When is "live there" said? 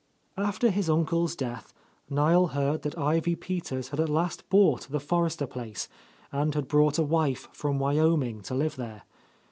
8.55-9.03